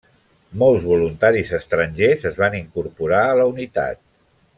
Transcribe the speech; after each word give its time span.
Molts 0.61 0.85
voluntaris 0.91 1.51
estrangers 1.57 2.25
es 2.31 2.39
van 2.45 2.57
incorporar 2.61 3.21
a 3.27 3.37
la 3.41 3.47
unitat. 3.53 4.01